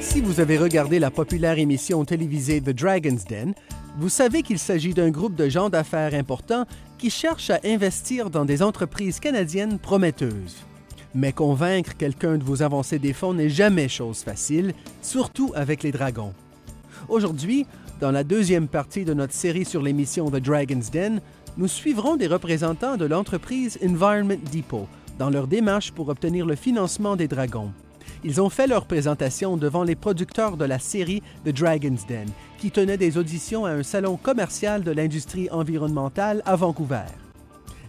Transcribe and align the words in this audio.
Si 0.00 0.20
vous 0.20 0.38
avez 0.38 0.58
regardé 0.58 0.98
la 0.98 1.10
populaire 1.10 1.58
émission 1.58 2.04
télévisée 2.04 2.60
The 2.60 2.70
Dragon's 2.70 3.24
Den, 3.24 3.52
vous 3.98 4.08
savez 4.08 4.42
qu'il 4.42 4.58
s'agit 4.58 4.94
d'un 4.94 5.10
groupe 5.10 5.34
de 5.34 5.48
gens 5.48 5.68
d'affaires 5.70 6.14
importants 6.14 6.66
qui 6.98 7.10
cherchent 7.10 7.50
à 7.50 7.60
investir 7.64 8.30
dans 8.30 8.44
des 8.44 8.62
entreprises 8.62 9.18
canadiennes 9.18 9.78
prometteuses. 9.78 10.64
Mais 11.14 11.32
convaincre 11.32 11.96
quelqu'un 11.96 12.38
de 12.38 12.44
vous 12.44 12.62
avancer 12.62 12.98
des 12.98 13.12
fonds 13.12 13.34
n'est 13.34 13.48
jamais 13.48 13.88
chose 13.88 14.18
facile, 14.18 14.72
surtout 15.02 15.52
avec 15.54 15.82
les 15.82 15.92
dragons. 15.92 16.32
Aujourd'hui, 17.08 17.66
dans 18.00 18.10
la 18.10 18.24
deuxième 18.24 18.68
partie 18.68 19.04
de 19.04 19.14
notre 19.14 19.34
série 19.34 19.64
sur 19.64 19.82
l'émission 19.82 20.30
The 20.30 20.36
Dragon's 20.36 20.90
Den, 20.90 21.20
nous 21.56 21.68
suivrons 21.68 22.16
des 22.16 22.26
représentants 22.26 22.96
de 22.96 23.04
l'entreprise 23.04 23.78
Environment 23.84 24.38
Depot 24.50 24.88
dans 25.18 25.30
leur 25.30 25.46
démarche 25.46 25.92
pour 25.92 26.08
obtenir 26.08 26.46
le 26.46 26.56
financement 26.56 27.14
des 27.14 27.28
dragons. 27.28 27.72
Ils 28.24 28.40
ont 28.40 28.50
fait 28.50 28.66
leur 28.66 28.86
présentation 28.86 29.56
devant 29.56 29.84
les 29.84 29.94
producteurs 29.94 30.56
de 30.56 30.64
la 30.64 30.78
série 30.78 31.22
The 31.44 31.50
Dragon's 31.50 32.06
Den, 32.06 32.28
qui 32.58 32.70
tenaient 32.70 32.96
des 32.96 33.18
auditions 33.18 33.66
à 33.66 33.70
un 33.70 33.82
salon 33.82 34.16
commercial 34.16 34.82
de 34.82 34.90
l'industrie 34.90 35.48
environnementale 35.50 36.42
à 36.44 36.56
Vancouver. 36.56 37.04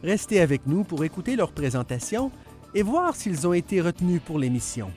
Restez 0.04 0.42
avec 0.42 0.68
nous 0.68 0.84
pour 0.84 1.04
écouter 1.04 1.36
leur 1.36 1.52
présentation 1.52 2.32
et 2.76 2.84
voir 2.84 3.16
s'ils 3.16 3.48
ont 3.48 3.54
été 3.54 3.82
retenus 3.82 4.22
pour 4.24 4.38
l'émission. 4.38 4.92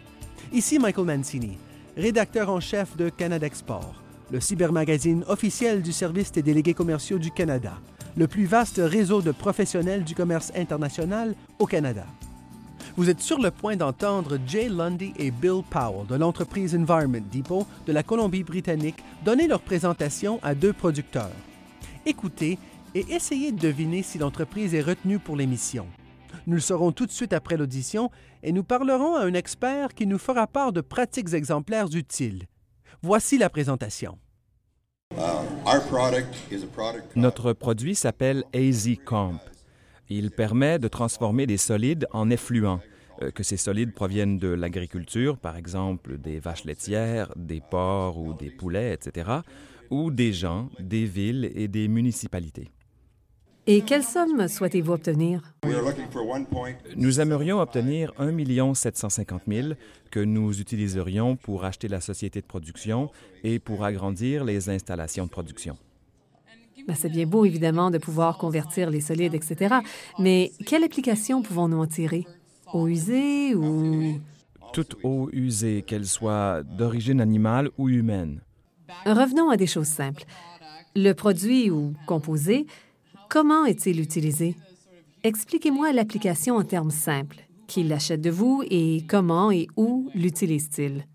Ici 0.52 0.78
Michael 0.78 1.06
Mancini, 1.06 1.56
rédacteur 1.96 2.50
en 2.50 2.60
chef 2.60 2.96
de 2.96 3.08
Canada 3.08 3.46
Export, 3.46 3.94
le 4.30 4.40
cybermagazine 4.40 5.24
officiel 5.28 5.80
du 5.80 5.92
Service 5.92 6.32
des 6.32 6.42
délégués 6.42 6.74
commerciaux 6.74 7.18
du 7.18 7.30
Canada, 7.30 7.72
le 8.18 8.26
plus 8.26 8.46
vaste 8.46 8.80
réseau 8.84 9.22
de 9.22 9.30
professionnels 9.30 10.02
du 10.02 10.16
commerce 10.16 10.50
international 10.56 11.36
au 11.60 11.66
Canada. 11.66 12.04
Vous 12.96 13.10
êtes 13.10 13.20
sur 13.20 13.38
le 13.40 13.52
point 13.52 13.76
d'entendre 13.76 14.38
Jay 14.44 14.68
Lundy 14.68 15.12
et 15.18 15.30
Bill 15.30 15.62
Powell 15.70 16.04
de 16.08 16.16
l'entreprise 16.16 16.74
Environment 16.74 17.22
Depot 17.32 17.64
de 17.86 17.92
la 17.92 18.02
Colombie-Britannique 18.02 19.04
donner 19.24 19.46
leur 19.46 19.60
présentation 19.60 20.40
à 20.42 20.56
deux 20.56 20.72
producteurs. 20.72 21.30
Écoutez 22.06 22.58
et 22.96 23.06
essayez 23.14 23.52
de 23.52 23.60
deviner 23.60 24.02
si 24.02 24.18
l'entreprise 24.18 24.74
est 24.74 24.82
retenue 24.82 25.20
pour 25.20 25.36
l'émission. 25.36 25.86
Nous 26.48 26.54
le 26.54 26.60
saurons 26.60 26.90
tout 26.90 27.06
de 27.06 27.12
suite 27.12 27.32
après 27.32 27.56
l'audition 27.56 28.10
et 28.42 28.50
nous 28.50 28.64
parlerons 28.64 29.14
à 29.14 29.26
un 29.26 29.34
expert 29.34 29.94
qui 29.94 30.08
nous 30.08 30.18
fera 30.18 30.48
part 30.48 30.72
de 30.72 30.80
pratiques 30.80 31.34
exemplaires 31.34 31.94
utiles. 31.94 32.46
Voici 33.00 33.38
la 33.38 33.48
présentation. 33.48 34.18
Notre 37.16 37.52
produit 37.52 37.94
s'appelle 37.94 38.44
AZ 38.54 38.88
Comp. 39.04 39.40
Il 40.08 40.30
permet 40.30 40.78
de 40.78 40.88
transformer 40.88 41.46
des 41.46 41.56
solides 41.58 42.06
en 42.12 42.30
effluents, 42.30 42.80
euh, 43.22 43.30
que 43.30 43.42
ces 43.42 43.56
solides 43.56 43.92
proviennent 43.92 44.38
de 44.38 44.48
l'agriculture, 44.48 45.36
par 45.36 45.56
exemple 45.56 46.18
des 46.18 46.40
vaches 46.40 46.64
laitières, 46.64 47.32
des 47.36 47.60
porcs 47.60 48.18
ou 48.18 48.32
des 48.32 48.50
poulets, 48.50 48.94
etc., 48.94 49.30
ou 49.90 50.10
des 50.10 50.32
gens, 50.32 50.70
des 50.78 51.04
villes 51.04 51.50
et 51.54 51.68
des 51.68 51.88
municipalités. 51.88 52.70
Et 53.70 53.82
quelle 53.82 54.02
somme 54.02 54.48
souhaitez-vous 54.48 54.94
obtenir? 54.94 55.42
Nous 56.96 57.20
aimerions 57.20 57.60
obtenir 57.60 58.14
1 58.18 58.72
750 58.72 59.42
000 59.46 59.68
que 60.10 60.20
nous 60.20 60.58
utiliserions 60.58 61.36
pour 61.36 61.66
acheter 61.66 61.86
la 61.86 62.00
société 62.00 62.40
de 62.40 62.46
production 62.46 63.10
et 63.44 63.58
pour 63.58 63.84
agrandir 63.84 64.42
les 64.44 64.70
installations 64.70 65.26
de 65.26 65.30
production. 65.30 65.76
Ben, 66.86 66.94
c'est 66.94 67.10
bien 67.10 67.26
beau, 67.26 67.44
évidemment, 67.44 67.90
de 67.90 67.98
pouvoir 67.98 68.38
convertir 68.38 68.88
les 68.88 69.02
solides, 69.02 69.34
etc. 69.34 69.74
Mais 70.18 70.50
quelle 70.64 70.82
application 70.82 71.42
pouvons-nous 71.42 71.78
en 71.78 71.86
tirer? 71.86 72.26
Eau 72.72 72.88
usée 72.88 73.54
ou... 73.54 74.18
Toute 74.72 74.96
eau 75.02 75.28
usée, 75.34 75.82
qu'elle 75.82 76.06
soit 76.06 76.62
d'origine 76.62 77.20
animale 77.20 77.68
ou 77.76 77.90
humaine. 77.90 78.40
Revenons 79.04 79.50
à 79.50 79.58
des 79.58 79.66
choses 79.66 79.88
simples. 79.88 80.24
Le 80.96 81.12
produit 81.12 81.70
ou 81.70 81.92
composé, 82.06 82.64
comment 83.28 83.64
est-il 83.64 84.00
utilisé? 84.00 84.56
Expliquez-moi 85.22 85.92
l'application 85.92 86.56
en 86.56 86.64
termes 86.64 86.90
simples. 86.90 87.38
Qui 87.66 87.84
l'achète 87.84 88.22
de 88.22 88.30
vous 88.30 88.64
et 88.70 89.04
comment 89.06 89.50
et 89.50 89.68
où 89.76 90.10
l'utilise-t-il? 90.14 91.06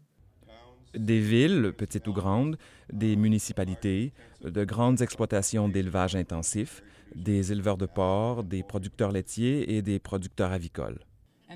Des 0.95 1.19
villes, 1.19 1.73
petites 1.75 2.07
ou 2.07 2.13
grandes, 2.13 2.57
des 2.91 3.15
municipalités, 3.15 4.13
de 4.43 4.63
grandes 4.63 5.01
exploitations 5.01 5.67
d'élevage 5.67 6.15
intensif, 6.15 6.83
des 7.15 7.51
éleveurs 7.51 7.77
de 7.77 7.87
porcs, 7.87 8.43
des 8.43 8.61
producteurs 8.61 9.11
laitiers 9.11 9.75
et 9.75 9.81
des 9.81 9.97
producteurs 9.97 10.51
avicoles. 10.51 10.99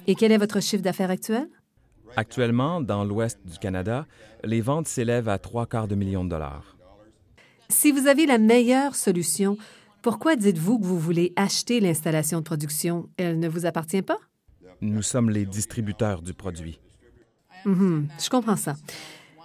Et 0.08 0.16
quel 0.16 0.32
est 0.32 0.38
votre 0.38 0.62
chiffre 0.62 0.82
d'affaires 0.82 1.12
actuel? 1.12 1.48
Actuellement, 2.16 2.82
dans 2.82 3.04
l'ouest 3.04 3.40
du 3.46 3.60
Canada, 3.60 4.08
les 4.44 4.62
ventes 4.62 4.88
s'élèvent 4.88 5.30
à 5.30 5.38
trois 5.38 5.68
quarts 5.68 5.88
de 5.88 5.96
million 5.96 6.24
de 6.24 6.30
dollars. 6.30 6.76
Si 7.70 7.92
vous 7.92 8.08
avez 8.08 8.26
la 8.26 8.38
meilleure 8.38 8.96
solution, 8.96 9.58
pourquoi 10.02 10.36
dites-vous 10.36 10.80
que 10.80 10.86
vous 10.86 11.00
voulez 11.00 11.34
acheter 11.36 11.80
l'installation 11.80 12.40
de 12.40 12.44
production? 12.44 13.10
Elle 13.18 13.40
ne 13.40 13.48
vous 13.48 13.66
appartient 13.66 14.02
pas? 14.02 14.20
Nous 14.82 15.02
sommes 15.02 15.30
les 15.30 15.46
distributeurs 15.46 16.22
du 16.22 16.34
produit. 16.34 16.80
Mhm, 17.66 18.08
je 18.24 18.30
comprends 18.30 18.56
ça. 18.56 18.76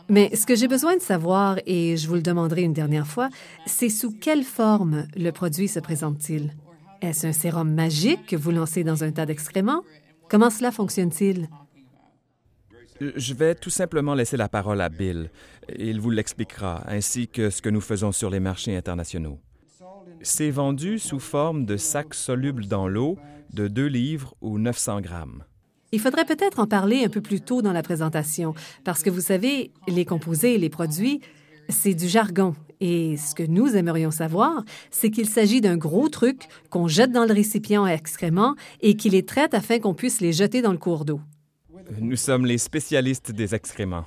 Mais 0.09 0.35
ce 0.37 0.47
que 0.47 0.55
j'ai 0.55 0.69
besoin 0.69 0.97
de 0.97 1.03
savoir, 1.03 1.59
et 1.65 1.97
je 1.97 2.07
vous 2.07 2.15
le 2.15 2.23
demanderai 2.23 2.63
une 2.63 2.73
dernière 2.73 3.07
fois, 3.07 3.31
c'est 3.67 3.89
sous 3.89 4.13
quelle 4.13 4.45
forme 4.45 5.07
le 5.17 5.31
produit 5.31 5.69
se 5.69 5.81
présente-t-il? 5.81 6.55
Est-ce 7.01 7.27
un 7.27 7.33
sérum 7.33 7.73
magique 7.73 8.27
que 8.27 8.37
vous 8.37 8.51
lancez 8.51 8.85
dans 8.85 9.05
un 9.05 9.11
tas 9.11 9.27
d'excréments? 9.27 9.83
Comment 10.29 10.51
cela 10.51 10.71
fonctionne-t-il? 10.71 11.49
Je 13.01 13.35
vais 13.35 13.55
tout 13.55 13.71
simplement 13.71 14.15
laisser 14.15 14.37
la 14.37 14.49
parole 14.49 14.81
à 14.81 14.89
Bill. 14.89 15.31
Il 15.77 16.01
vous 16.01 16.11
l'expliquera, 16.11 16.85
ainsi 16.87 17.27
que 17.27 17.51
ce 17.51 17.61
que 17.63 17.71
nous 17.71 17.81
faisons 17.81 18.13
sur 18.13 18.31
les 18.31 18.39
marchés 18.39 18.77
internationaux. 18.77 19.41
C'est 20.23 20.51
vendu 20.51 20.99
sous 20.99 21.19
forme 21.19 21.65
de 21.65 21.77
sacs 21.77 22.15
solubles 22.15 22.67
dans 22.67 22.89
l'eau 22.89 23.19
de 23.53 23.69
2 23.69 23.87
livres 23.87 24.35
ou 24.41 24.59
900 24.59 25.01
grammes. 25.01 25.45
Il 25.91 26.01
faudrait 26.01 26.25
peut-être 26.25 26.59
en 26.59 26.67
parler 26.67 27.05
un 27.05 27.09
peu 27.09 27.21
plus 27.21 27.41
tôt 27.41 27.61
dans 27.61 27.73
la 27.73 27.83
présentation, 27.83 28.55
parce 28.83 29.03
que 29.03 29.11
vous 29.11 29.21
savez, 29.21 29.73
les 29.89 30.05
composés 30.05 30.55
et 30.55 30.59
les 30.59 30.71
produits, 30.71 31.21
c'est 31.69 31.95
du 31.95 32.09
jargon. 32.09 32.55
Et 32.81 33.17
ce 33.17 33.35
que 33.35 33.43
nous 33.43 33.77
aimerions 33.77 34.11
savoir, 34.11 34.65
c'est 34.91 35.11
qu'il 35.11 35.29
s'agit 35.29 35.61
d'un 35.61 35.77
gros 35.77 36.09
truc 36.09 36.49
qu'on 36.71 36.89
jette 36.89 37.13
dans 37.13 37.25
le 37.25 37.33
récipient 37.33 37.85
à 37.85 37.93
excréments 37.93 38.57
et 38.81 38.97
qui 38.97 39.11
les 39.11 39.25
traite 39.25 39.55
afin 39.55 39.79
qu'on 39.79 39.95
puisse 39.95 40.21
les 40.21 40.33
jeter 40.33 40.63
dans 40.63 40.73
le 40.73 40.79
cours 40.79 41.05
d'eau. 41.05 41.21
Nous 42.01 42.17
sommes 42.17 42.47
les 42.47 42.59
spécialistes 42.59 43.33
des 43.33 43.55
excréments. 43.55 44.07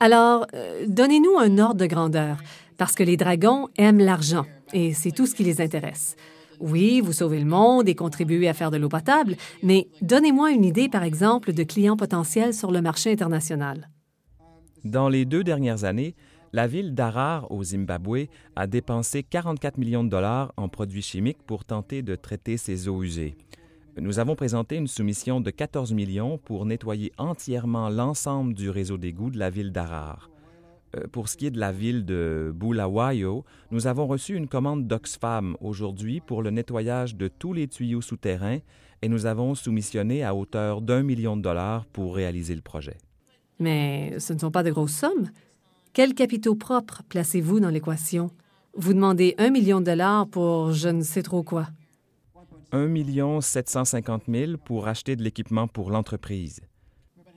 Alors, 0.00 0.46
euh, 0.54 0.84
donnez-nous 0.88 1.38
un 1.38 1.58
ordre 1.58 1.80
de 1.80 1.86
grandeur, 1.86 2.38
parce 2.76 2.94
que 2.94 3.02
les 3.02 3.16
dragons 3.16 3.68
aiment 3.76 3.98
l'argent, 3.98 4.46
et 4.72 4.92
c'est 4.92 5.10
tout 5.10 5.26
ce 5.26 5.34
qui 5.34 5.44
les 5.44 5.60
intéresse. 5.60 6.16
Oui, 6.60 7.00
vous 7.00 7.12
sauvez 7.12 7.38
le 7.38 7.46
monde 7.46 7.88
et 7.88 7.94
contribuez 7.94 8.48
à 8.48 8.54
faire 8.54 8.70
de 8.70 8.78
l'eau 8.78 8.88
potable, 8.88 9.36
mais 9.62 9.88
donnez-moi 10.00 10.52
une 10.52 10.64
idée, 10.64 10.88
par 10.88 11.02
exemple, 11.02 11.52
de 11.52 11.62
clients 11.62 11.96
potentiels 11.96 12.54
sur 12.54 12.70
le 12.70 12.80
marché 12.80 13.12
international. 13.12 13.88
Dans 14.84 15.08
les 15.08 15.24
deux 15.24 15.44
dernières 15.44 15.84
années, 15.84 16.14
la 16.52 16.66
ville 16.66 16.94
d'Arar, 16.94 17.50
au 17.50 17.62
Zimbabwe, 17.64 18.28
a 18.54 18.66
dépensé 18.66 19.22
44 19.22 19.78
millions 19.78 20.04
de 20.04 20.08
dollars 20.08 20.52
en 20.56 20.68
produits 20.68 21.02
chimiques 21.02 21.42
pour 21.46 21.64
tenter 21.64 22.02
de 22.02 22.14
traiter 22.14 22.56
ses 22.56 22.88
eaux 22.88 23.02
usées. 23.02 23.36
Nous 23.98 24.18
avons 24.18 24.36
présenté 24.36 24.76
une 24.76 24.88
soumission 24.88 25.40
de 25.40 25.50
14 25.50 25.94
millions 25.94 26.36
pour 26.36 26.66
nettoyer 26.66 27.12
entièrement 27.16 27.88
l'ensemble 27.88 28.52
du 28.52 28.68
réseau 28.68 28.98
d'égouts 28.98 29.30
de 29.30 29.38
la 29.38 29.48
ville 29.48 29.72
d'Arar. 29.72 30.28
Euh, 30.96 31.06
pour 31.10 31.30
ce 31.30 31.36
qui 31.38 31.46
est 31.46 31.50
de 31.50 31.58
la 31.58 31.72
ville 31.72 32.04
de 32.04 32.52
Bulawayo, 32.54 33.44
nous 33.70 33.86
avons 33.86 34.06
reçu 34.06 34.34
une 34.36 34.48
commande 34.48 34.86
d'Oxfam 34.86 35.56
aujourd'hui 35.62 36.20
pour 36.20 36.42
le 36.42 36.50
nettoyage 36.50 37.16
de 37.16 37.28
tous 37.28 37.54
les 37.54 37.68
tuyaux 37.68 38.02
souterrains 38.02 38.58
et 39.00 39.08
nous 39.08 39.24
avons 39.24 39.54
soumissionné 39.54 40.22
à 40.22 40.34
hauteur 40.34 40.82
d'un 40.82 41.02
million 41.02 41.34
de 41.34 41.42
dollars 41.42 41.86
pour 41.86 42.14
réaliser 42.16 42.54
le 42.54 42.60
projet. 42.60 42.98
Mais 43.58 44.18
ce 44.18 44.34
ne 44.34 44.38
sont 44.38 44.50
pas 44.50 44.62
de 44.62 44.70
grosses 44.72 44.92
sommes. 44.92 45.30
Quels 45.94 46.14
capitaux 46.14 46.54
propres 46.54 47.02
placez-vous 47.08 47.60
dans 47.60 47.70
l'équation? 47.70 48.30
Vous 48.74 48.92
demandez 48.92 49.34
un 49.38 49.48
million 49.48 49.80
de 49.80 49.86
dollars 49.86 50.28
pour 50.28 50.72
je 50.72 50.90
ne 50.90 51.00
sais 51.00 51.22
trop 51.22 51.42
quoi. 51.42 51.68
1 52.72 52.86
million 52.86 53.40
750 53.40 54.24
000 54.28 54.52
pour 54.58 54.88
acheter 54.88 55.16
de 55.16 55.22
l'équipement 55.22 55.68
pour 55.68 55.90
l'entreprise. 55.90 56.60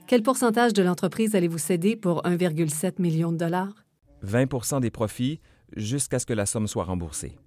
Quel 0.06 0.22
pourcentage 0.22 0.72
de 0.72 0.82
l'entreprise 0.82 1.34
allez-vous 1.34 1.58
céder 1.58 1.94
pour 1.96 2.22
1,7 2.24 3.00
million 3.00 3.30
de 3.30 3.36
dollars? 3.36 3.86
20% 4.24 4.80
des 4.80 4.90
profits 4.90 5.40
jusqu'à 5.76 6.18
ce 6.18 6.26
que 6.26 6.32
la 6.32 6.46
somme 6.46 6.66
soit 6.66 6.84
remboursée. 6.84 7.38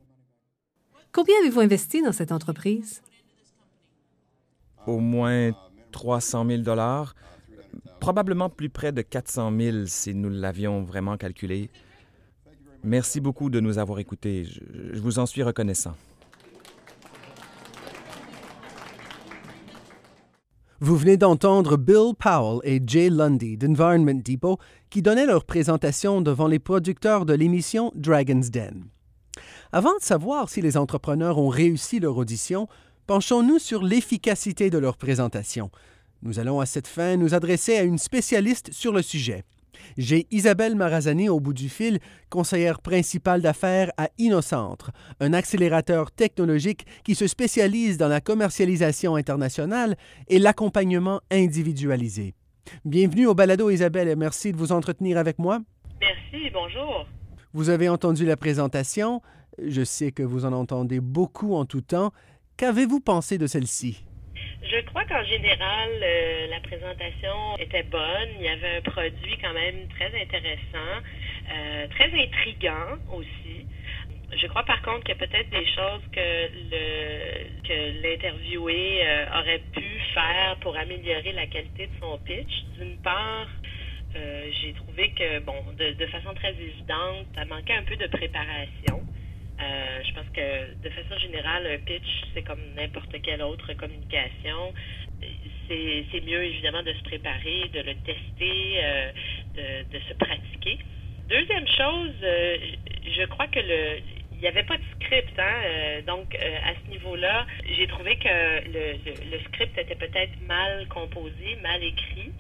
Combien 1.12 1.36
avez-vous 1.42 1.60
investi 1.60 2.02
dans 2.02 2.14
cette 2.14 2.32
entreprise? 2.32 3.02
Au 4.88 5.00
moins 5.00 5.52
300 5.92 6.48
000 6.48 6.62
dollars, 6.64 7.16
probablement 8.00 8.50
plus 8.50 8.70
près 8.70 8.92
de 8.92 9.02
400 9.02 9.52
000 9.58 9.86
si 9.86 10.16
nous 10.16 10.30
l'avions 10.30 10.84
vraiment 10.84 11.18
calculé. 11.18 11.70
Merci 12.84 13.22
beaucoup 13.22 13.50
de 13.50 13.60
nous 13.60 13.78
avoir 13.78 14.00
écoutés. 14.00 14.46
Je, 14.46 14.62
je 14.94 15.00
vous 15.00 15.20
en 15.20 15.26
suis 15.26 15.44
reconnaissant. 15.44 15.96
Vous 20.84 20.98
venez 20.98 21.16
d'entendre 21.16 21.78
Bill 21.78 22.12
Powell 22.20 22.60
et 22.66 22.82
Jay 22.86 23.10
Lundy 23.10 23.56
d'Environment 23.56 24.20
Depot 24.22 24.58
qui 24.90 25.02
donnaient 25.02 25.26
leur 25.26 25.46
présentation 25.46 26.20
devant 26.20 26.48
les 26.48 26.60
producteurs 26.60 27.26
de 27.26 27.34
l'émission 27.34 27.94
Dragon's 27.96 28.52
Den. 28.52 28.84
Avant 29.72 29.96
de 29.98 30.02
savoir 30.04 30.50
si 30.50 30.60
les 30.60 30.76
entrepreneurs 30.76 31.38
ont 31.38 31.48
réussi 31.48 32.02
leur 32.02 32.18
audition, 32.18 32.68
penchons-nous 33.08 33.60
sur 33.60 33.82
l'efficacité 33.82 34.70
de 34.70 34.78
leur 34.78 34.98
présentation. 34.98 35.72
Nous 36.22 36.38
allons 36.40 36.60
à 36.60 36.66
cette 36.66 36.88
fin 36.88 37.16
nous 37.16 37.34
adresser 37.34 37.78
à 37.78 37.84
une 37.84 37.98
spécialiste 37.98 38.74
sur 38.74 38.92
le 38.92 39.02
sujet. 39.02 39.46
J'ai 39.98 40.28
Isabelle 40.32 40.76
Marazani 40.76 41.30
au 41.30 41.40
bout 41.40 41.54
du 41.54 41.70
fil, 41.70 42.00
conseillère 42.30 42.80
principale 42.80 43.42
d'affaires 43.42 43.92
à 43.98 44.10
Innocentre, 44.18 44.92
un 45.20 45.34
accélérateur 45.34 46.12
technologique 46.12 46.86
qui 47.04 47.16
se 47.16 47.28
spécialise 47.28 47.98
dans 47.98 48.08
la 48.08 48.22
commercialisation 48.22 49.16
internationale 49.16 49.96
et 50.28 50.40
l'accompagnement 50.40 51.22
individualisé. 51.32 52.34
Bienvenue 52.86 53.28
au 53.28 53.34
balado 53.34 53.70
Isabelle 53.70 54.08
et 54.08 54.16
merci 54.16 54.52
de 54.52 54.58
vous 54.58 54.72
entretenir 54.72 55.18
avec 55.18 55.40
moi. 55.40 55.60
Merci, 56.00 56.50
bonjour. 56.54 57.06
Vous 57.54 57.70
avez 57.70 57.90
entendu 57.90 58.26
la 58.26 58.38
présentation. 58.38 59.22
Je 59.64 59.84
sais 59.84 60.12
que 60.12 60.24
vous 60.24 60.46
en 60.46 60.54
entendez 60.54 61.00
beaucoup 61.00 61.54
en 61.56 61.66
tout 61.66 61.82
temps. 61.82 62.12
Qu'avez-vous 62.58 63.00
pensé 63.00 63.38
de 63.38 63.48
celle-ci? 63.48 64.06
Je 64.66 64.80
crois 64.86 65.04
qu'en 65.04 65.24
général, 65.26 65.90
euh, 66.02 66.48
la 66.48 66.60
présentation 66.62 67.58
était 67.60 67.84
bonne. 67.84 68.30
Il 68.40 68.46
y 68.46 68.48
avait 68.48 68.78
un 68.78 68.82
produit 68.82 69.38
quand 69.42 69.52
même 69.54 69.88
très 69.90 70.06
intéressant, 70.06 71.04
euh, 71.52 71.88
très 71.90 72.06
intriguant 72.06 72.96
aussi. 73.12 73.68
Je 74.42 74.48
crois 74.48 74.64
par 74.64 74.82
contre 74.82 75.04
qu'il 75.04 75.16
y 75.16 75.24
a 75.24 75.28
peut-être 75.28 75.50
des 75.50 75.66
choses 75.66 76.02
que 76.14 76.50
le 76.72 77.62
que 77.68 78.02
l'interviewé 78.02 79.06
euh, 79.06 79.40
aurait 79.40 79.62
pu 79.74 79.84
faire 80.14 80.56
pour 80.62 80.78
améliorer 80.78 81.34
la 81.34 81.46
qualité 81.48 81.88
de 81.88 81.92
son 82.00 82.18
pitch. 82.20 82.64
D'une 82.78 82.98
part, 83.00 83.48
j'ai 84.16 84.74
trouvé 84.74 85.12
que 85.12 85.40
bon, 85.40 85.62
de, 85.78 85.92
de 85.94 86.06
façon 86.08 86.34
très 86.36 86.52
évidente, 86.52 87.26
ça 87.36 87.46
manquait 87.46 87.74
un 87.74 87.84
peu 87.84 87.96
de 87.96 88.08
préparation. 88.08 89.02
Euh, 89.62 90.00
je 90.04 90.14
pense 90.14 90.26
que 90.34 90.74
de 90.84 90.90
façon 90.90 91.18
générale, 91.20 91.68
un 91.68 91.78
pitch, 91.78 92.24
c'est 92.34 92.44
comme 92.44 92.62
n'importe 92.76 93.22
quelle 93.22 93.42
autre 93.42 93.74
communication. 93.74 94.74
C'est 95.68 96.22
mieux 96.26 96.44
évidemment 96.44 96.84
de 96.84 96.94
se 96.94 97.04
préparer, 97.04 97.70
de 97.74 97.80
le 97.80 97.96
tester, 98.04 98.84
euh, 98.84 99.12
de, 99.92 100.00
se 100.00 100.14
pratiquer. 100.16 100.78
Deuxième 101.30 101.68
chose, 101.68 102.14
euh, 102.24 102.58
je 103.18 103.26
crois 103.26 103.48
que 103.48 103.60
le 103.60 104.00
il 104.34 104.40
n'y 104.40 104.48
avait 104.50 104.64
pas 104.64 104.76
de 104.76 104.84
script, 104.96 105.40
hein? 105.40 106.02
donc 106.06 106.36
à 106.36 106.74
ce 106.76 106.90
niveau-là, 106.90 107.48
j'ai 107.78 107.88
trouvé 107.88 108.18
que 108.18 108.28
le, 108.28 109.40
script 109.46 109.78
était 109.78 109.96
peut-être 109.96 110.34
mal 110.46 110.86
composé, 110.90 111.56
mal 111.62 111.82
écrit. 111.82 112.34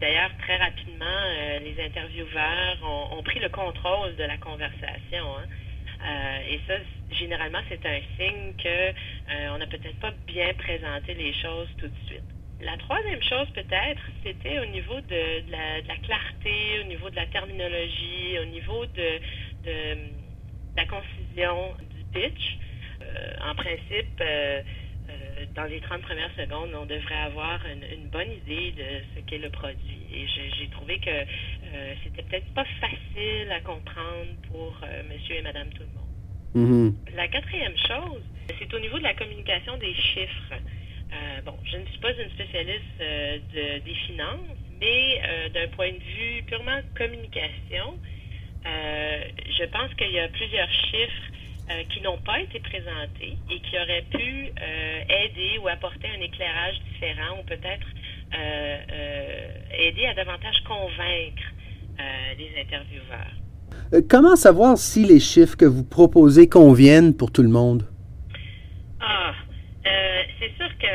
D'ailleurs, 0.00 0.30
très 0.40 0.56
rapidement, 0.56 1.22
les 1.62 1.80
intervieweurs 1.84 2.78
ont, 2.82 3.16
ont, 3.16 3.22
pris 3.22 3.38
le 3.38 3.48
contrôle 3.48 4.16
de 4.16 4.24
la 4.24 4.38
conversation. 4.38 5.36
Hein? 5.38 5.46
Euh, 6.06 6.38
et 6.48 6.60
ça, 6.66 6.74
généralement, 7.10 7.60
c'est 7.68 7.84
un 7.84 8.00
signe 8.16 8.54
que 8.62 8.68
euh, 8.68 9.50
on 9.52 9.58
n'a 9.58 9.66
peut-être 9.66 9.98
pas 10.00 10.12
bien 10.26 10.52
présenté 10.54 11.14
les 11.14 11.32
choses 11.34 11.68
tout 11.78 11.88
de 11.88 12.06
suite. 12.06 12.22
La 12.60 12.76
troisième 12.76 13.22
chose, 13.22 13.48
peut-être, 13.54 14.02
c'était 14.24 14.58
au 14.58 14.66
niveau 14.66 15.00
de, 15.00 15.50
la, 15.50 15.96
clarté, 16.02 16.80
au 16.80 16.88
niveau 16.88 17.08
de 17.08 17.16
la 17.16 17.26
terminologie, 17.26 18.38
au 18.40 18.46
niveau 18.46 18.84
de, 18.86 19.20
la 20.76 20.84
concision 20.86 21.74
du 21.94 22.04
pitch. 22.12 22.58
Euh, 23.00 23.50
en 23.50 23.54
principe, 23.54 24.20
dans 25.54 25.64
les 25.64 25.80
30 25.80 26.02
premières 26.02 26.30
secondes, 26.36 26.70
on 26.74 26.86
devrait 26.86 27.22
avoir 27.26 27.60
une, 27.66 28.08
bonne 28.08 28.30
idée 28.30 28.72
de 28.72 28.84
ce 29.14 29.20
qu'est 29.26 29.38
le 29.38 29.50
produit. 29.50 30.00
Et 30.12 30.26
j'ai 30.26 30.68
trouvé 30.68 30.98
que 30.98 31.10
euh, 31.10 31.94
c'était 32.02 32.22
peut-être 32.22 32.52
pas 32.54 32.64
facile 32.80 33.50
à 33.50 33.60
comprendre 33.60 34.32
pour 34.50 34.78
euh, 34.82 35.02
monsieur 35.12 35.36
et 35.36 35.42
madame 35.42 35.68
tout 35.70 35.82
le 35.82 36.60
monde. 36.64 36.94
Mm-hmm. 36.94 37.16
La 37.16 37.28
quatrième 37.28 37.76
chose, 37.86 38.22
c'est 38.58 38.72
au 38.72 38.78
niveau 38.80 38.98
de 38.98 39.04
la 39.04 39.14
communication 39.14 39.76
des 39.76 39.94
chiffres. 39.94 40.54
Euh, 41.12 41.40
bon, 41.44 41.54
je 41.64 41.76
ne 41.76 41.86
suis 41.86 41.98
pas 41.98 42.12
une 42.12 42.30
spécialiste 42.30 42.98
de, 42.98 43.78
des 43.80 43.94
finances, 44.06 44.56
mais 44.80 45.20
d'un 45.52 45.68
point 45.68 45.90
de 45.90 45.98
vue 45.98 46.42
purement 46.46 46.80
communication, 46.96 47.98
je 48.64 49.64
pense 49.64 49.92
qu'il 49.94 50.10
y 50.10 50.20
a 50.20 50.28
plusieurs 50.28 50.70
chiffres 50.70 51.27
euh, 51.70 51.82
qui 51.92 52.00
n'ont 52.00 52.16
pas 52.18 52.40
été 52.40 52.60
présentés 52.60 53.36
et 53.50 53.60
qui 53.60 53.76
auraient 53.76 54.06
pu 54.10 54.18
euh, 54.18 55.24
aider 55.24 55.58
ou 55.62 55.68
apporter 55.68 56.08
un 56.08 56.20
éclairage 56.22 56.76
différent 56.90 57.40
ou 57.40 57.44
peut-être 57.44 57.86
euh, 58.34 59.48
aider 59.78 60.06
à 60.06 60.14
davantage 60.14 60.62
convaincre 60.66 61.42
les 62.38 62.52
intervieweurs. 62.60 64.06
Comment 64.08 64.36
savoir 64.36 64.78
si 64.78 65.04
les 65.04 65.18
chiffres 65.18 65.56
que 65.56 65.64
vous 65.64 65.84
proposez 65.84 66.48
conviennent 66.48 67.14
pour 67.14 67.32
tout 67.32 67.42
le 67.42 67.48
monde? 67.48 67.88
Ah, 69.00 69.34
c'est 69.82 70.52
sûr 70.56 70.68
que 70.78 70.86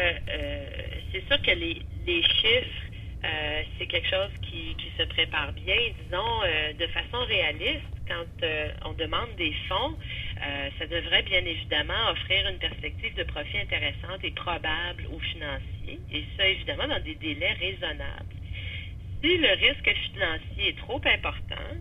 c'est 1.11 1.27
sûr 1.27 1.41
que 1.41 1.51
les, 1.51 1.81
les 2.07 2.23
chiffres 2.23 2.82
euh, 3.25 3.63
c'est 3.77 3.87
quelque 3.87 4.09
chose 4.09 4.31
qui, 4.41 4.75
qui, 4.75 4.91
se 4.97 5.03
prépare 5.03 5.53
bien, 5.53 5.77
disons, 6.03 6.43
euh, 6.43 6.73
de 6.73 6.87
façon 6.87 7.23
réaliste. 7.25 7.81
Quand 8.05 8.43
euh, 8.43 8.69
on 8.83 8.93
demande 8.93 9.33
des 9.37 9.53
fonds, 9.69 9.97
ça 10.77 10.87
devrait 10.87 11.23
bien 11.23 11.45
évidemment 11.45 12.09
offrir 12.11 12.45
une 12.49 12.57
perspective 12.57 13.15
de 13.15 13.23
profit 13.23 13.59
intéressante 13.59 14.19
et 14.23 14.31
probable 14.31 15.05
aux 15.09 15.19
financiers, 15.19 16.01
et 16.11 16.25
ça 16.35 16.45
évidemment 16.45 16.87
dans 16.87 16.99
des 16.99 17.15
délais 17.15 17.53
raisonnables. 17.53 18.35
Si 19.23 19.37
le 19.37 19.53
risque 19.53 19.89
financier 20.11 20.69
est 20.69 20.77
trop 20.79 20.99
important 21.05 21.71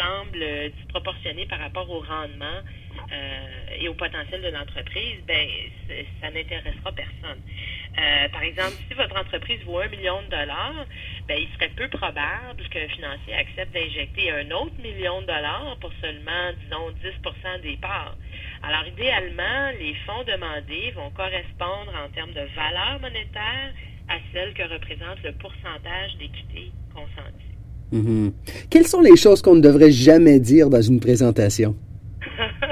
semble 0.00 0.70
disproportionné 0.70 1.46
par 1.46 1.58
rapport 1.58 1.90
au 1.90 2.00
rendement 2.00 2.60
et 3.78 3.88
au 3.88 3.94
potentiel 3.94 4.40
de 4.42 4.48
l'entreprise, 4.48 5.22
ben 5.26 5.48
ça 6.20 6.30
n'intéressera 6.30 6.92
personne. 6.92 7.40
Euh, 7.98 8.28
par 8.28 8.42
exemple, 8.42 8.76
si 8.88 8.94
votre 8.94 9.16
entreprise 9.16 9.60
vaut 9.64 9.80
un 9.80 9.88
million 9.88 10.22
de 10.22 10.28
dollars, 10.28 10.86
ben, 11.26 11.38
il 11.38 11.48
serait 11.54 11.70
peu 11.70 11.88
probable 11.88 12.62
qu'un 12.70 12.88
financier 12.88 13.34
accepte 13.34 13.74
d'injecter 13.74 14.30
un 14.30 14.50
autre 14.52 14.80
million 14.80 15.20
de 15.22 15.26
dollars 15.26 15.76
pour 15.80 15.92
seulement, 16.00 16.52
disons, 16.62 16.90
10% 16.90 17.60
des 17.62 17.76
parts. 17.78 18.16
Alors, 18.62 18.86
idéalement, 18.86 19.70
les 19.80 19.94
fonds 20.06 20.22
demandés 20.22 20.92
vont 20.92 21.10
correspondre 21.10 21.92
en 21.96 22.08
termes 22.10 22.32
de 22.32 22.46
valeur 22.54 23.00
monétaire 23.00 23.72
à 24.08 24.18
celle 24.32 24.54
que 24.54 24.62
représente 24.62 25.22
le 25.24 25.32
pourcentage 25.32 26.16
d'équité 26.18 26.72
consentie. 26.94 27.49
Mm-hmm. 27.92 28.32
Quelles 28.70 28.86
sont 28.86 29.00
les 29.00 29.16
choses 29.16 29.42
qu'on 29.42 29.56
ne 29.56 29.60
devrait 29.60 29.90
jamais 29.90 30.38
dire 30.38 30.70
dans 30.70 30.82
une 30.82 31.00
présentation? 31.00 31.74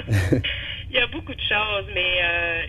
il 0.91 0.97
y 0.97 0.99
a 0.99 1.07
beaucoup 1.09 1.35
de 1.35 1.41
choses, 1.41 1.87
mais 1.95 2.23
euh, 2.23 2.63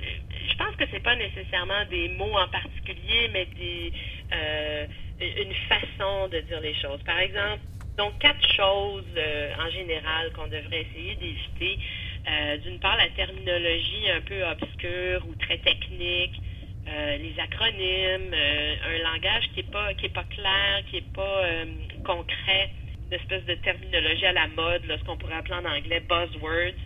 je 0.50 0.56
pense 0.58 0.76
que 0.76 0.86
c'est 0.92 1.04
pas 1.04 1.16
nécessairement 1.16 1.86
des 1.90 2.10
mots 2.10 2.38
en 2.38 2.48
particulier, 2.48 3.30
mais 3.34 3.48
des 3.58 3.94
euh, 4.34 4.86
une 5.22 5.54
façon 5.68 6.28
de 6.30 6.40
dire 6.42 6.62
les 6.62 6.74
choses. 6.76 7.02
Par 7.06 7.20
exemple, 7.20 7.62
donc 7.98 8.18
quatre 8.20 8.46
choses 8.56 9.04
euh, 9.18 9.52
en 9.60 9.70
général 9.70 10.32
qu'on 10.34 10.48
devrait 10.48 10.86
essayer 10.90 11.16
d'éviter. 11.16 11.80
D'une 12.64 12.78
part, 12.80 12.96
la 12.98 13.08
terminologie 13.16 14.12
un 14.16 14.22
peu 14.22 14.44
obscure 14.44 15.26
ou 15.28 15.34
très 15.36 15.58
technique, 15.58 16.40
les 16.86 17.34
acronymes, 17.40 18.34
un 18.34 19.14
langage 19.14 19.50
qui 19.54 19.62
est 19.62 19.72
pas 19.72 19.96
qui 19.96 20.06
est 20.06 20.14
pas 20.14 20.26
clair, 20.26 20.84
qui 20.92 20.98
est 20.98 21.14
pas 21.14 21.42
concret, 22.10 22.72
une 23.12 23.18
espèce 23.18 23.46
de 23.46 23.56
terminologie 23.56 24.26
à 24.26 24.34
la 24.34 24.48
mode, 24.48 24.82
ce 24.88 25.04
qu'on 25.04 25.18
pourrait 25.18 25.36
appeler 25.36 25.56
en 25.56 25.66
anglais 25.66 26.02
buzzwords. 26.02 26.82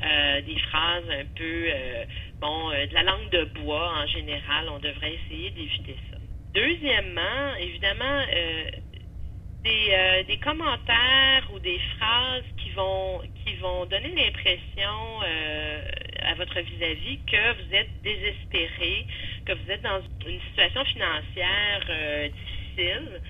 Euh, 0.00 0.40
des 0.42 0.58
phrases 0.60 1.10
un 1.10 1.24
peu, 1.34 1.66
euh, 1.72 2.04
bon, 2.40 2.70
euh, 2.70 2.86
de 2.86 2.94
la 2.94 3.02
langue 3.02 3.30
de 3.30 3.44
bois 3.60 3.92
en 3.98 4.06
général. 4.06 4.68
On 4.68 4.78
devrait 4.78 5.14
essayer 5.14 5.50
d'éviter 5.50 5.96
ça. 6.08 6.18
Deuxièmement, 6.54 7.56
évidemment, 7.58 8.22
des, 9.64 10.38
commentaires 10.40 11.48
ou 11.52 11.58
des 11.58 11.80
phrases 11.96 12.44
qui 12.62 12.70
vont 12.70 13.84
donner 13.86 14.14
l'impression 14.14 15.20
à 16.22 16.34
votre 16.34 16.60
vis-à-vis 16.60 17.18
que 17.26 17.52
vous 17.54 17.74
êtes 17.74 17.90
désespéré, 18.02 19.06
que 19.44 19.52
vous 19.52 19.70
êtes 19.70 19.82
dans 19.82 20.00
une 20.26 20.40
situation 20.48 20.84
financière 20.84 22.30
difficile. 22.32 23.20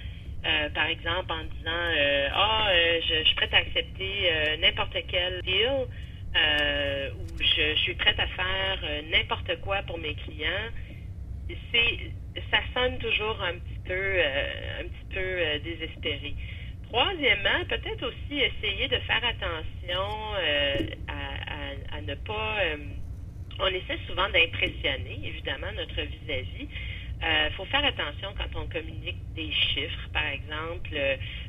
Par 0.74 0.86
exemple, 0.86 1.32
en 1.32 1.44
disant 1.44 2.30
Ah, 2.34 2.68
je, 2.72 3.14
je, 3.20 3.24
suis 3.24 3.34
prête 3.34 3.54
à 3.54 3.58
accepter 3.58 4.56
n'importe 4.60 4.96
quel 5.08 5.42
deal, 5.42 5.86
euh, 6.36 7.10
où 7.14 7.42
je, 7.42 7.74
suis 7.76 7.94
prête 7.94 8.18
à 8.20 8.26
faire 8.26 8.78
euh, 8.84 9.02
n'importe 9.10 9.58
quoi 9.62 9.82
pour 9.82 9.96
mes 9.98 10.14
clients, 10.14 10.68
c'est 11.72 12.12
ça 12.50 12.58
sonne 12.74 12.98
toujours 12.98 13.42
un 13.42 13.54
petit 13.54 13.78
peu 13.86 13.92
euh, 13.94 14.80
un 14.80 14.84
petit 14.84 15.14
peu 15.14 15.58
désespéré. 15.64 16.34
Troisièmement, 16.90 17.64
peut-être 17.68 18.06
aussi 18.06 18.40
essayer 18.40 18.88
de 18.88 18.98
faire 18.98 19.22
attention 19.24 20.34
à, 21.08 22.00
ne 22.02 22.14
pas 22.14 22.56
on 23.60 23.66
essaie 23.66 23.98
souvent 24.06 24.28
d'impressionner, 24.30 25.20
évidemment, 25.24 25.72
notre 25.76 26.00
vis-à-vis. 26.00 26.68
Il 27.20 27.50
faut 27.56 27.64
faire 27.66 27.84
attention 27.84 28.28
quand 28.36 28.60
on 28.60 28.66
communique 28.68 29.18
des 29.34 29.50
chiffres. 29.52 30.08
Par 30.12 30.26
exemple, 30.26 30.96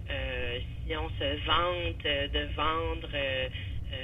si 0.07 0.95
on 0.95 1.09
se 1.09 1.45
vante 1.45 2.03
de 2.03 2.55
vendre 2.55 3.09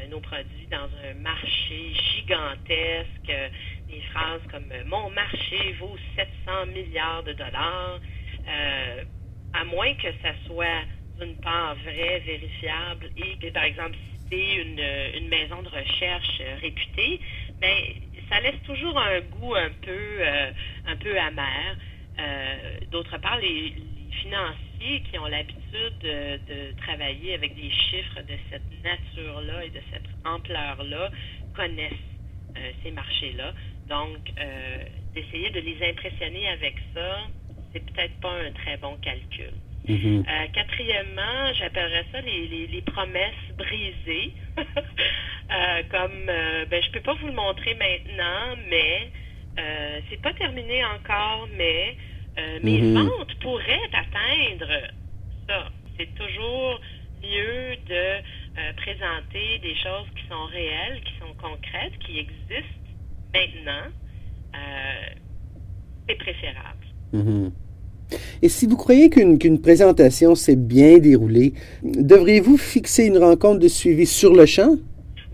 nos 0.09 0.19
produits 0.19 0.67
dans 0.67 0.89
un 1.03 1.13
marché 1.15 1.93
gigantesque, 1.93 3.33
des 3.89 4.01
phrases 4.11 4.41
comme 4.51 4.71
Mon 4.85 5.09
marché 5.09 5.73
vaut 5.79 5.97
700 6.15 6.67
milliards 6.67 7.23
de 7.23 7.33
dollars, 7.33 7.99
à 9.53 9.65
moins 9.65 9.93
que 9.95 10.11
ça 10.21 10.33
soit 10.45 10.83
d'une 11.19 11.35
part 11.37 11.75
vrai, 11.75 12.19
vérifiable 12.25 13.09
et 13.15 13.37
que, 13.37 13.49
par 13.51 13.63
exemple, 13.63 13.97
citer 14.23 14.55
une, 14.55 15.23
une 15.23 15.29
maison 15.29 15.61
de 15.61 15.69
recherche 15.69 16.41
réputée, 16.61 17.21
mais 17.61 17.95
ben, 18.01 18.04
ça 18.29 18.39
laisse 18.39 18.61
toujours 18.63 18.97
un 18.97 19.21
goût 19.21 19.55
un 19.55 19.69
peu, 19.81 20.17
euh, 20.19 20.51
un 20.87 20.95
peu 20.95 21.17
amer. 21.19 21.77
Euh, 22.19 22.79
d'autre 22.91 23.17
part, 23.17 23.37
les, 23.37 23.73
financiers 24.21 25.03
qui 25.11 25.19
ont 25.19 25.25
l'habitude 25.25 25.99
de, 25.99 26.71
travailler 26.77 27.33
avec 27.33 27.53
des 27.53 27.69
chiffres 27.69 28.21
de 28.21 28.35
cette 28.49 28.83
nature-là 28.83 29.65
et 29.65 29.69
de 29.69 29.81
cette 29.91 30.07
ampleur-là 30.23 31.11
connaissent 31.53 31.91
euh, 32.55 32.71
ces 32.81 32.91
marchés-là. 32.91 33.53
Donc, 33.89 34.17
d'essayer 35.13 35.49
de 35.51 35.59
les 35.59 35.89
impressionner 35.89 36.47
avec 36.47 36.75
ça, 36.93 37.27
c'est 37.71 37.85
peut-être 37.91 38.19
pas 38.21 38.31
un 38.31 38.51
très 38.51 38.77
bon 38.77 38.95
calcul. 38.97 39.51
Mm-hmm. 39.87 40.19
Euh, 40.19 40.47
quatrièmement, 40.53 41.53
j'appellerais 41.53 42.05
ça 42.11 42.21
les, 42.21 42.67
les, 42.67 42.81
promesses 42.81 43.33
brisées. 43.55 44.33
euh, 44.57 45.83
comme, 45.91 46.27
euh, 46.27 46.65
ben, 46.65 46.83
je 46.83 46.89
peux 46.91 47.01
pas 47.01 47.13
vous 47.13 47.27
le 47.27 47.33
montrer 47.33 47.75
maintenant, 47.75 48.55
mais 48.69 49.11
euh, 49.59 49.99
c'est 50.09 50.21
pas 50.21 50.33
terminé 50.33 50.83
encore, 50.85 51.47
mais 51.55 51.95
euh, 52.37 52.59
mes 52.63 52.81
mm-hmm. 52.81 53.07
ventes 53.07 53.35
pourraient 53.41 53.89
atteindre 53.93 54.71
ça. 55.47 55.69
C'est 55.97 56.13
toujours 56.15 56.81
mieux 57.21 57.75
de 57.87 58.21
présenter 58.77 59.59
des 59.59 59.75
choses 59.75 60.07
qui 60.15 60.27
sont 60.29 60.45
réelles, 60.45 61.01
qui 61.03 61.13
sont 61.19 61.33
concrètes, 61.35 61.97
qui 61.99 62.19
existent 62.19 62.89
maintenant. 63.33 63.91
c'est 66.07 66.15
préférable. 66.15 66.85
Mm-hmm. 67.13 67.64
Et 68.41 68.49
si 68.49 68.67
vous 68.67 68.77
croyez 68.77 69.09
qu'une 69.09 69.61
présentation 69.61 70.35
s'est 70.35 70.55
bien 70.55 70.97
déroulée, 70.97 71.53
devriez-vous 71.83 72.57
fixer 72.57 73.05
une 73.05 73.17
rencontre 73.17 73.59
de 73.59 73.67
suivi 73.67 74.05
sur 74.05 74.33
le 74.33 74.45
champ? 74.45 74.75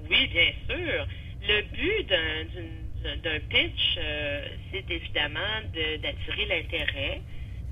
Oui, 0.10 0.28
bien 0.32 0.52
sûr. 0.68 1.08
Le 1.48 1.62
but 1.72 2.08
d'un 3.24 3.40
pitch, 3.50 3.98
euh, 3.98 4.42
c'est 4.72 4.86
évidemment 4.90 5.40
d'attirer 5.74 6.46
l'intérêt. 6.48 7.22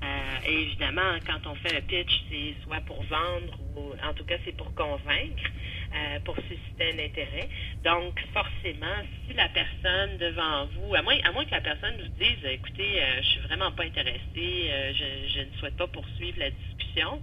Euh, 0.02 0.48
et 0.48 0.62
évidemment, 0.62 1.18
quand 1.26 1.50
on 1.50 1.54
fait 1.56 1.76
un 1.76 1.80
pitch, 1.82 2.24
c'est 2.30 2.54
soit 2.64 2.80
pour 2.86 3.02
vendre 3.04 3.58
ou 3.76 3.92
en 4.02 4.14
tout 4.14 4.24
cas 4.24 4.36
c'est 4.44 4.56
pour 4.56 4.74
convaincre. 4.74 5.44
Euh, 5.90 6.20
pour 6.24 6.36
susciter 6.36 6.94
un 6.94 7.04
intérêt. 7.04 7.48
Donc, 7.82 8.14
forcément, 8.32 9.02
si 9.26 9.34
la 9.34 9.48
personne 9.48 10.18
devant 10.18 10.66
vous, 10.66 10.94
à 10.94 11.02
moins, 11.02 11.16
à 11.24 11.32
moins 11.32 11.44
que 11.44 11.50
la 11.50 11.60
personne 11.60 11.94
vous 11.96 12.14
dise, 12.16 12.38
écoutez, 12.48 13.02
euh, 13.02 13.20
je 13.20 13.26
suis 13.26 13.40
vraiment 13.40 13.72
pas 13.72 13.82
intéressé, 13.82 14.70
euh, 14.70 14.92
je, 14.94 15.40
ne 15.40 15.58
souhaite 15.58 15.76
pas 15.76 15.88
poursuivre 15.88 16.38
la 16.38 16.50
discussion, 16.50 17.20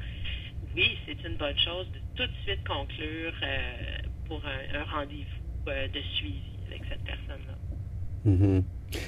oui, 0.75 0.97
c'est 1.05 1.15
une 1.25 1.37
bonne 1.37 1.57
chose 1.57 1.87
de 1.93 1.99
tout 2.17 2.27
de 2.29 2.37
suite 2.43 2.67
conclure 2.67 3.31
pour 4.27 4.41
un, 4.45 4.83
rendez-vous 4.83 5.71
de 5.71 6.01
suivi 6.17 6.41
avec 6.67 6.81
cette 6.89 7.05
personne-là. 7.05 7.55
Mm-hmm. 8.29 8.63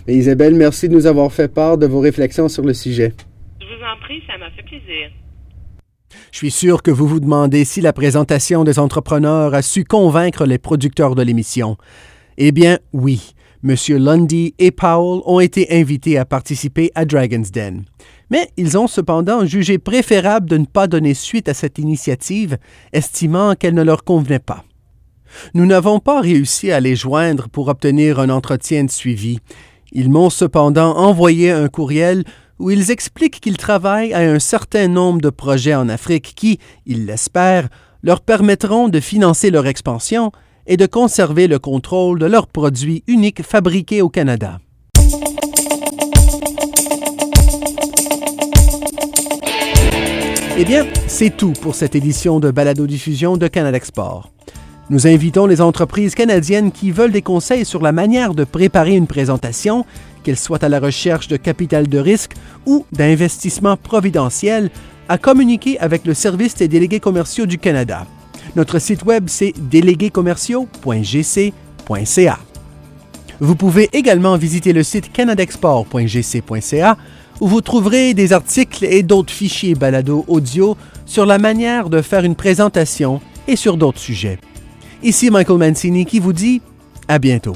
Isabelle, 0.08 0.56
merci 0.56 0.88
de 0.88 0.94
nous 0.94 1.06
avoir 1.06 1.34
fait 1.34 1.54
part 1.54 1.78
de 1.78 1.86
vos 1.86 2.00
réflexions 2.00 2.48
sur 2.48 2.64
le 2.64 2.74
sujet. 2.74 3.12
Je 3.60 3.66
vous 3.66 3.84
en 3.84 3.98
prie, 3.98 4.24
ça 4.26 4.38
m'a 4.38 4.50
fait 4.52 4.64
plaisir. 4.64 5.12
Je 6.32 6.38
suis 6.38 6.52
sûr 6.52 6.82
que 6.84 6.92
vous 6.92 7.08
vous 7.08 7.20
demandez 7.20 7.66
si 7.66 7.82
la 7.82 7.94
présentation 7.94 8.64
des 8.64 8.80
entrepreneurs 8.80 9.54
a 9.54 9.62
su 9.62 9.84
convaincre 9.84 10.46
les 10.46 10.58
producteurs 10.58 11.16
de 11.16 11.22
l'émission. 11.22 11.78
Eh 12.38 12.52
bien, 12.52 12.80
oui. 12.94 13.34
M. 13.62 13.76
Lundy 13.98 14.54
et 14.58 14.72
Powell 14.72 15.22
ont 15.26 15.42
été 15.42 15.68
invités 15.78 16.18
à 16.18 16.24
participer 16.24 16.92
à 16.96 17.04
Dragon's 17.04 17.52
Den. 17.52 17.84
Mais 18.30 18.48
ils 18.56 18.78
ont 18.78 18.88
cependant 18.88 19.46
jugé 19.46 19.78
préférable 19.78 20.50
de 20.50 20.58
ne 20.58 20.66
pas 20.66 20.88
donner 20.88 21.14
suite 21.14 21.50
à 21.50 21.54
cette 21.54 21.78
initiative, 21.78 22.58
estimant 22.94 23.56
qu'elle 23.56 23.74
ne 23.74 23.84
leur 23.84 24.06
convenait 24.06 24.40
pas. 24.40 24.64
Nous 25.54 25.66
n'avons 25.66 26.00
pas 26.00 26.22
réussi 26.22 26.72
à 26.72 26.80
les 26.80 26.96
joindre 26.96 27.50
pour 27.50 27.68
obtenir 27.68 28.20
un 28.20 28.30
entretien 28.30 28.86
de 28.86 28.92
suivi. 28.92 29.40
Ils 29.92 30.10
m'ont 30.10 30.30
cependant 30.30 30.96
envoyé 30.96 31.52
un 31.52 31.68
courriel 31.68 32.24
où 32.60 32.70
ils 32.70 32.92
expliquent 32.92 33.40
qu'ils 33.40 33.58
travaillent 33.58 34.14
à 34.14 34.20
un 34.20 34.40
certain 34.40 34.88
nombre 34.88 35.22
de 35.22 35.30
projets 35.30 35.76
en 35.76 35.90
Afrique 35.90 36.34
qui, 36.36 36.60
ils 36.86 37.06
l'espèrent, 37.06 37.70
leur 38.04 38.22
permettront 38.22 38.90
de 38.90 39.00
financer 39.00 39.50
leur 39.50 39.66
expansion 39.66 40.32
et 40.68 40.78
de 40.78 40.86
conserver 40.86 41.48
le 41.48 41.58
contrôle 41.58 42.20
de 42.20 42.26
leurs 42.26 42.48
produits 42.48 43.04
uniques 43.08 43.44
fabriqués 43.44 44.02
au 44.02 44.10
Canada. 44.10 44.60
Eh 50.58 50.66
bien, 50.66 50.86
c'est 51.08 51.36
tout 51.36 51.54
pour 51.54 51.74
cette 51.74 51.96
édition 51.96 52.42
de 52.42 52.52
Balado-diffusion 52.52 53.38
de 53.38 53.48
Canada 53.48 53.78
Export. 53.78 54.30
Nous 54.90 55.08
invitons 55.08 55.46
les 55.46 55.62
entreprises 55.62 56.16
canadiennes 56.16 56.72
qui 56.72 56.92
veulent 56.92 57.12
des 57.12 57.22
conseils 57.22 57.64
sur 57.64 57.82
la 57.82 57.92
manière 57.92 58.34
de 58.34 58.44
préparer 58.44 58.96
une 58.96 59.08
présentation 59.08 59.86
qu'elle 60.24 60.38
soit 60.38 60.64
à 60.64 60.70
la 60.70 60.80
recherche 60.80 61.28
de 61.28 61.38
capital 61.38 61.88
de 61.88 62.00
risque 62.00 62.34
ou 62.66 62.86
d'investissement 62.92 63.78
providentiel, 63.78 64.72
à 65.08 65.18
communiquer 65.18 65.80
avec 65.80 66.06
le 66.06 66.14
Service 66.14 66.56
des 66.56 66.68
délégués 66.68 67.00
commerciaux 67.00 67.46
du 67.46 67.58
Canada. 67.58 68.06
Notre 68.56 68.80
site 68.80 69.04
web, 69.04 69.26
c'est 69.28 69.54
déléguéscommerciaux.gc.ca. 69.58 72.40
Vous 73.40 73.56
pouvez 73.56 73.90
également 73.94 74.36
visiter 74.38 74.74
le 74.74 74.84
site 74.84 75.12
canadexport.gc.ca 75.12 76.98
où 77.40 77.48
vous 77.48 77.62
trouverez 77.62 78.14
des 78.14 78.34
articles 78.34 78.84
et 78.84 79.02
d'autres 79.02 79.32
fichiers 79.32 79.76
balado 79.76 80.26
audio 80.28 80.76
sur 81.06 81.26
la 81.26 81.38
manière 81.38 81.90
de 81.90 82.02
faire 82.02 82.26
une 82.26 82.36
présentation 82.36 83.22
et 83.48 83.56
sur 83.56 83.78
d'autres 83.78 84.00
sujets. 84.00 84.40
Ici 85.04 85.32
Michael 85.32 85.58
Mancini 85.58 86.06
qui 86.06 86.20
vous 86.20 86.34
dit 86.34 86.62
à 87.08 87.18
bientôt. 87.18 87.56